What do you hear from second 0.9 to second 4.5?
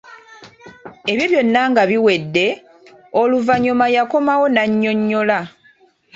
Ebyo byonna nga biwedde, oluvannyuma yakomawo